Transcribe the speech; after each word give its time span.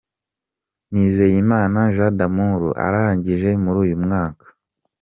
Nizeyimana 0.91 1.79
Jean 1.95 2.13
D’Amour 2.19 2.61
arangije 2.85 3.49
muri 3.63 3.77
uyu 3.85 3.95
mwaka. 4.03 4.45